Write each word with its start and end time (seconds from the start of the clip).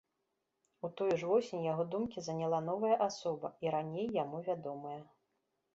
У 0.87 0.89
тую 1.01 1.09
ж 1.23 1.29
восень 1.33 1.67
яго 1.73 1.83
думкі 1.97 2.19
заняла 2.29 2.63
новая 2.71 2.95
асоба, 3.09 3.47
і 3.67 3.79
раней 3.79 4.07
яму 4.23 4.37
вядомая. 4.51 5.01